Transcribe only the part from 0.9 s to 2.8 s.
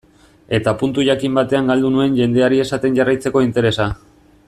jakin batean galdu nuen jendeari